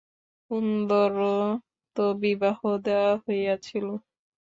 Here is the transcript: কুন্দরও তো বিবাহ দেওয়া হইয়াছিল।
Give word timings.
কুন্দরও 0.51 1.37
তো 1.95 2.03
বিবাহ 2.21 2.59
দেওয়া 2.85 3.13
হইয়াছিল। 3.23 3.85